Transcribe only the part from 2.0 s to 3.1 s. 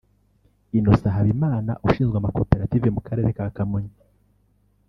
amakoperative mu